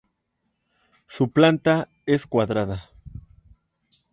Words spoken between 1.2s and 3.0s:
planta es cuadrada.